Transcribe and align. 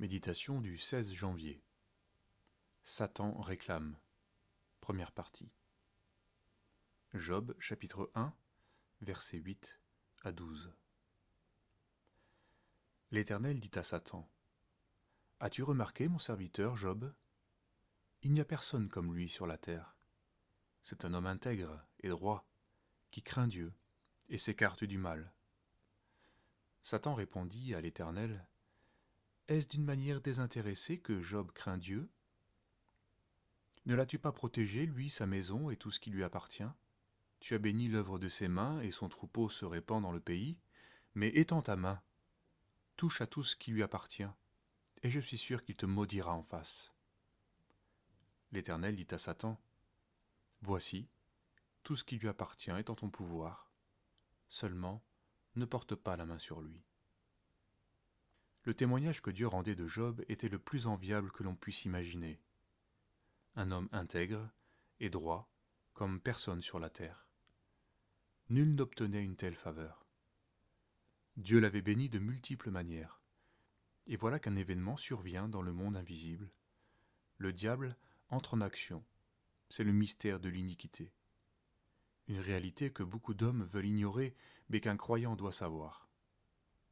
Méditation 0.00 0.62
du 0.62 0.78
16 0.78 1.12
janvier. 1.12 1.62
Satan 2.84 3.38
réclame. 3.38 3.98
Première 4.80 5.12
partie. 5.12 5.52
Job 7.12 7.54
chapitre 7.58 8.10
1, 8.14 8.32
versets 9.02 9.36
8 9.36 9.78
à 10.22 10.32
12. 10.32 10.72
L'Éternel 13.10 13.60
dit 13.60 13.72
à 13.74 13.82
Satan, 13.82 14.26
As-tu 15.38 15.62
remarqué 15.62 16.08
mon 16.08 16.18
serviteur 16.18 16.78
Job? 16.78 17.12
Il 18.22 18.32
n'y 18.32 18.40
a 18.40 18.46
personne 18.46 18.88
comme 18.88 19.14
lui 19.14 19.28
sur 19.28 19.46
la 19.46 19.58
terre. 19.58 19.98
C'est 20.82 21.04
un 21.04 21.12
homme 21.12 21.26
intègre 21.26 21.86
et 21.98 22.08
droit, 22.08 22.48
qui 23.10 23.22
craint 23.22 23.48
Dieu 23.48 23.70
et 24.30 24.38
s'écarte 24.38 24.82
du 24.82 24.96
mal. 24.96 25.30
Satan 26.80 27.12
répondit 27.12 27.74
à 27.74 27.82
l'Éternel, 27.82 28.46
est-ce 29.48 29.68
d'une 29.68 29.84
manière 29.84 30.20
désintéressée 30.20 30.98
que 30.98 31.20
Job 31.20 31.52
craint 31.52 31.78
Dieu? 31.78 32.08
Ne 33.86 33.94
l'as-tu 33.94 34.18
pas 34.18 34.32
protégé, 34.32 34.86
lui, 34.86 35.10
sa 35.10 35.26
maison 35.26 35.70
et 35.70 35.76
tout 35.76 35.90
ce 35.90 36.00
qui 36.00 36.10
lui 36.10 36.22
appartient? 36.22 36.68
Tu 37.40 37.54
as 37.54 37.58
béni 37.58 37.88
l'œuvre 37.88 38.18
de 38.18 38.28
ses 38.28 38.48
mains, 38.48 38.80
et 38.80 38.90
son 38.90 39.08
troupeau 39.08 39.48
se 39.48 39.64
répand 39.64 40.02
dans 40.02 40.12
le 40.12 40.20
pays. 40.20 40.58
Mais 41.14 41.28
étends 41.28 41.62
ta 41.62 41.76
main, 41.76 42.00
touche 42.96 43.20
à 43.20 43.26
tout 43.26 43.42
ce 43.42 43.56
qui 43.56 43.72
lui 43.72 43.82
appartient, 43.82 44.28
et 45.02 45.10
je 45.10 45.20
suis 45.20 45.38
sûr 45.38 45.64
qu'il 45.64 45.74
te 45.74 45.86
maudira 45.86 46.34
en 46.34 46.42
face. 46.42 46.92
L'Éternel 48.52 48.94
dit 48.94 49.06
à 49.10 49.18
Satan, 49.18 49.60
Voici, 50.62 51.08
tout 51.82 51.96
ce 51.96 52.04
qui 52.04 52.18
lui 52.18 52.28
appartient 52.28 52.70
est 52.70 52.90
en 52.90 52.94
ton 52.94 53.08
pouvoir. 53.08 53.72
Seulement, 54.48 55.02
ne 55.56 55.64
porte 55.64 55.94
pas 55.94 56.16
la 56.16 56.26
main 56.26 56.38
sur 56.38 56.60
lui. 56.60 56.84
Le 58.64 58.74
témoignage 58.74 59.22
que 59.22 59.30
Dieu 59.30 59.46
rendait 59.46 59.74
de 59.74 59.86
Job 59.86 60.22
était 60.28 60.48
le 60.48 60.58
plus 60.58 60.86
enviable 60.86 61.32
que 61.32 61.42
l'on 61.42 61.54
puisse 61.54 61.84
imaginer. 61.86 62.40
Un 63.56 63.70
homme 63.70 63.88
intègre 63.90 64.50
et 65.00 65.08
droit, 65.08 65.50
comme 65.94 66.20
personne 66.20 66.60
sur 66.60 66.78
la 66.78 66.90
terre. 66.90 67.26
Nul 68.50 68.74
n'obtenait 68.74 69.24
une 69.24 69.36
telle 69.36 69.54
faveur. 69.54 70.04
Dieu 71.36 71.58
l'avait 71.58 71.80
béni 71.80 72.08
de 72.08 72.18
multiples 72.18 72.70
manières. 72.70 73.22
Et 74.06 74.16
voilà 74.16 74.38
qu'un 74.38 74.56
événement 74.56 74.96
survient 74.96 75.48
dans 75.48 75.62
le 75.62 75.72
monde 75.72 75.96
invisible. 75.96 76.50
Le 77.38 77.52
diable 77.52 77.96
entre 78.28 78.54
en 78.54 78.60
action. 78.60 79.04
C'est 79.70 79.84
le 79.84 79.92
mystère 79.92 80.40
de 80.40 80.48
l'iniquité. 80.48 81.12
Une 82.28 82.40
réalité 82.40 82.92
que 82.92 83.02
beaucoup 83.02 83.34
d'hommes 83.34 83.64
veulent 83.64 83.86
ignorer, 83.86 84.34
mais 84.68 84.80
qu'un 84.80 84.96
croyant 84.96 85.34
doit 85.34 85.52
savoir. 85.52 86.09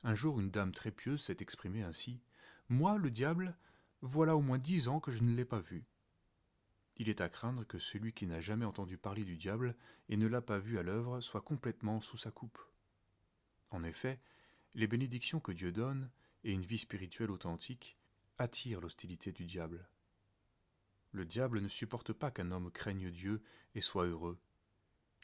Un 0.04 0.14
jour, 0.14 0.40
une 0.40 0.50
dame 0.50 0.72
très 0.72 0.90
pieuse 0.90 1.22
s'est 1.22 1.38
exprimée 1.40 1.82
ainsi. 1.82 2.20
Moi, 2.68 2.98
le 2.98 3.10
diable, 3.10 3.56
voilà 4.00 4.36
au 4.36 4.40
moins 4.40 4.58
dix 4.58 4.88
ans 4.88 5.00
que 5.00 5.10
je 5.10 5.22
ne 5.22 5.34
l'ai 5.34 5.44
pas 5.44 5.60
vu. 5.60 5.84
Il 6.96 7.08
est 7.08 7.20
à 7.20 7.28
craindre 7.28 7.64
que 7.64 7.78
celui 7.78 8.12
qui 8.12 8.26
n'a 8.26 8.40
jamais 8.40 8.64
entendu 8.64 8.98
parler 8.98 9.24
du 9.24 9.36
diable 9.36 9.76
et 10.08 10.16
ne 10.16 10.26
l'a 10.26 10.40
pas 10.40 10.58
vu 10.58 10.78
à 10.78 10.82
l'œuvre 10.82 11.20
soit 11.20 11.40
complètement 11.40 12.00
sous 12.00 12.16
sa 12.16 12.30
coupe. 12.30 12.58
En 13.70 13.84
effet, 13.84 14.20
les 14.74 14.86
bénédictions 14.86 15.40
que 15.40 15.52
Dieu 15.52 15.72
donne 15.72 16.10
et 16.44 16.52
une 16.52 16.64
vie 16.64 16.78
spirituelle 16.78 17.30
authentique 17.30 17.96
attirent 18.38 18.80
l'hostilité 18.80 19.32
du 19.32 19.46
diable. 19.46 19.88
Le 21.12 21.24
diable 21.24 21.60
ne 21.60 21.68
supporte 21.68 22.12
pas 22.12 22.30
qu'un 22.30 22.50
homme 22.50 22.70
craigne 22.70 23.10
Dieu 23.10 23.42
et 23.74 23.80
soit 23.80 24.06
heureux. 24.06 24.38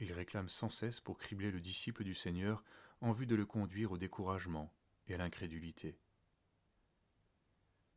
Il 0.01 0.13
réclame 0.13 0.49
sans 0.49 0.71
cesse 0.71 1.01
pour 1.01 1.19
cribler 1.19 1.51
le 1.51 1.61
disciple 1.61 2.05
du 2.05 2.15
Seigneur 2.15 2.65
en 3.05 3.13
vue 3.13 3.27
de 3.27 3.35
le 3.35 3.45
conduire 3.45 3.93
au 3.93 3.99
découragement 3.99 4.73
et 5.09 5.15
à 5.15 5.19
l'incrédulité. 5.19 5.99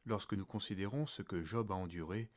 Lorsque 0.05 0.33
nous 0.33 0.45
considérons 0.45 1.05
ce 1.05 1.21
que 1.21 1.45
Job 1.45 1.71
a 1.71 1.75
enduré, 1.75 2.29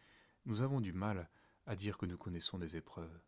nous 0.44 0.62
avons 0.62 0.80
du 0.80 0.92
mal 0.92 1.28
à 1.66 1.74
dire 1.74 1.98
que 1.98 2.06
nous 2.06 2.16
connaissons 2.16 2.58
des 2.58 2.76
épreuves. 2.76 3.20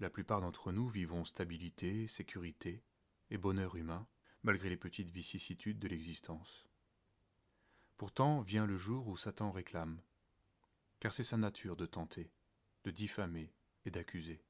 La 0.00 0.10
plupart 0.10 0.40
d'entre 0.40 0.72
nous 0.72 0.88
vivons 0.88 1.24
stabilité, 1.24 2.08
sécurité 2.08 2.82
et 3.30 3.38
bonheur 3.38 3.76
humain, 3.76 4.08
malgré 4.42 4.70
les 4.70 4.76
petites 4.76 5.10
vicissitudes 5.10 5.78
de 5.78 5.86
l'existence. 5.86 6.66
Pourtant 7.96 8.40
vient 8.40 8.66
le 8.66 8.76
jour 8.76 9.06
où 9.06 9.16
Satan 9.16 9.52
réclame, 9.52 10.00
car 10.98 11.12
c'est 11.12 11.22
sa 11.22 11.36
nature 11.36 11.76
de 11.76 11.86
tenter, 11.86 12.32
de 12.82 12.90
diffamer 12.90 13.52
et 13.84 13.92
d'accuser. 13.92 14.45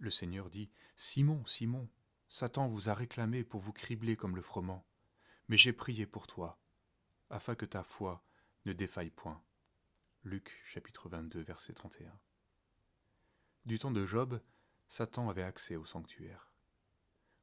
Le 0.00 0.10
Seigneur 0.10 0.48
dit, 0.48 0.70
Simon, 0.96 1.44
Simon, 1.44 1.86
Satan 2.30 2.68
vous 2.68 2.88
a 2.88 2.94
réclamé 2.94 3.44
pour 3.44 3.60
vous 3.60 3.74
cribler 3.74 4.16
comme 4.16 4.34
le 4.34 4.40
froment, 4.40 4.86
mais 5.48 5.58
j'ai 5.58 5.74
prié 5.74 6.06
pour 6.06 6.26
toi, 6.26 6.58
afin 7.28 7.54
que 7.54 7.66
ta 7.66 7.84
foi 7.84 8.24
ne 8.64 8.72
défaille 8.72 9.10
point. 9.10 9.44
Luc 10.24 10.58
chapitre 10.64 11.10
22 11.10 11.42
verset 11.42 11.74
31 11.74 12.18
Du 13.66 13.78
temps 13.78 13.90
de 13.90 14.06
Job, 14.06 14.40
Satan 14.88 15.28
avait 15.28 15.42
accès 15.42 15.76
au 15.76 15.84
sanctuaire. 15.84 16.50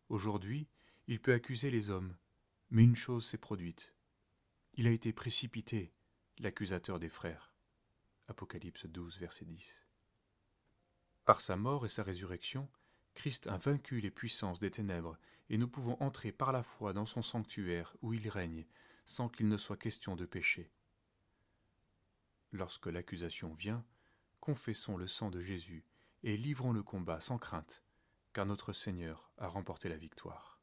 Aujourd'hui, 0.10 0.68
il 1.06 1.22
peut 1.22 1.34
accuser 1.34 1.70
les 1.70 1.92
hommes, 1.92 2.18
mais 2.72 2.84
une 2.84 2.96
chose 2.96 3.28
s'est 3.28 3.38
produite. 3.38 3.94
Il 4.74 4.88
a 4.88 4.92
été 4.92 5.14
précipité, 5.14 5.94
l'accusateur 6.40 6.98
des 6.98 7.10
frères. 7.10 7.54
Apocalypse 8.28 8.88
12 8.88 9.20
verset 9.20 9.46
10 9.46 9.87
par 11.28 11.42
sa 11.42 11.58
mort 11.58 11.86
et 11.86 11.90
sa 11.90 12.04
résurrection, 12.04 12.70
Christ 13.14 13.48
a 13.48 13.58
vaincu 13.58 14.00
les 14.00 14.12
puissances 14.12 14.62
des 14.62 14.72
ténèbres, 14.72 15.18
et 15.50 15.58
nous 15.58 15.68
pouvons 15.68 15.98
entrer 16.00 16.32
par 16.32 16.54
la 16.54 16.64
foi 16.64 16.94
dans 16.94 17.06
son 17.06 17.22
sanctuaire 17.22 17.98
où 18.02 18.14
il 18.14 18.30
règne, 18.30 18.66
sans 19.06 19.28
qu'il 19.28 19.50
ne 19.50 19.58
soit 19.58 19.76
question 19.76 20.16
de 20.16 20.26
péché. 20.26 20.72
Lorsque 22.54 22.86
l'accusation 22.86 23.54
vient, 23.56 23.84
confessons 24.40 24.96
le 24.96 25.06
sang 25.06 25.30
de 25.30 25.42
Jésus 25.42 25.84
et 26.24 26.38
livrons 26.38 26.72
le 26.72 26.82
combat 26.82 27.20
sans 27.20 27.38
crainte, 27.38 27.84
car 28.32 28.46
notre 28.46 28.72
Seigneur 28.72 29.30
a 29.38 29.50
remporté 29.50 29.90
la 29.90 29.98
victoire. 29.98 30.57